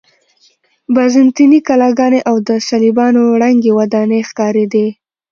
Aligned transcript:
بازنطیني 0.95 1.59
کلاګانې 1.67 2.19
او 2.29 2.35
د 2.47 2.49
صلیبیانو 2.67 3.23
ړنګې 3.41 3.71
ودانۍ 3.79 4.21
ښکارېدې. 4.29 4.87